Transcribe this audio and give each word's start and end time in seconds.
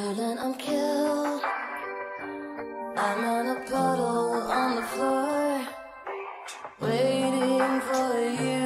hurting, 0.00 0.38
I'm 0.38 0.54
killed. 0.54 1.42
I'm 2.96 3.24
on 3.36 3.46
a 3.48 3.58
puddle 3.70 4.32
on 4.58 4.76
the 4.76 4.82
floor, 4.92 5.66
waiting 6.80 7.80
for 7.88 8.10
you 8.42 8.62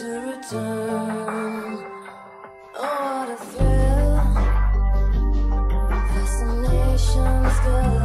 to 0.00 0.08
return. 0.30 1.84
Oh, 2.76 2.96
what 3.06 3.28
a 3.30 3.38
thrill! 3.50 4.16
Fascination's 6.12 7.58
good. 7.64 7.99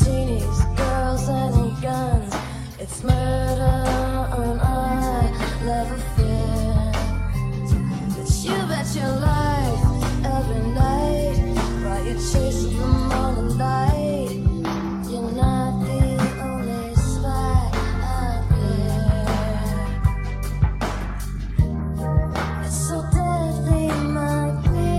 martinis, 0.00 0.64
girls 0.76 1.28
and 1.28 1.82
guns. 1.82 2.34
It's 2.78 3.02
murder 3.02 3.86
love 5.64 5.92
affair. 5.92 6.92
But 8.16 8.30
you 8.44 8.56
bet 8.68 8.94
your 8.94 9.14
life 9.16 9.84
every 10.24 10.62
night 10.72 11.54
while 11.82 12.04
you're 12.04 12.18
the 12.76 12.86
morning 12.86 13.58
light. 13.58 14.40
You're 15.10 15.32
not 15.32 15.72
the 15.84 16.02
only 16.42 16.94
spy 16.94 17.70
out 18.02 18.42
there. 18.50 19.30
It's 22.64 22.78
so 22.88 22.96
deadly, 23.12 23.86
my 24.08 24.44
dear. 24.64 24.90